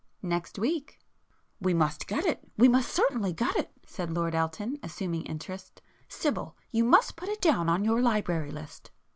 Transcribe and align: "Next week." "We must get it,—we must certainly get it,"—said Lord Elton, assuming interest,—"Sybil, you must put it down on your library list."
"Next 0.23 0.57
week." 0.57 0.97
"We 1.59 1.75
must 1.75 2.07
get 2.07 2.25
it,—we 2.25 2.67
must 2.67 2.89
certainly 2.89 3.33
get 3.33 3.55
it,"—said 3.55 4.09
Lord 4.11 4.33
Elton, 4.33 4.79
assuming 4.81 5.25
interest,—"Sybil, 5.27 6.57
you 6.71 6.83
must 6.83 7.15
put 7.15 7.29
it 7.29 7.39
down 7.39 7.69
on 7.69 7.85
your 7.85 8.01
library 8.01 8.49
list." 8.49 8.89